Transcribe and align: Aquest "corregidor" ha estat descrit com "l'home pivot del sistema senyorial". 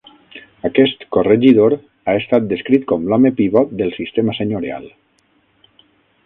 Aquest 0.69 1.03
"corregidor" 1.17 1.75
ha 2.07 2.15
estat 2.21 2.47
descrit 2.53 2.87
com 2.93 3.05
"l'home 3.13 3.33
pivot 3.41 3.77
del 3.83 3.93
sistema 3.99 4.35
senyorial". 4.39 4.91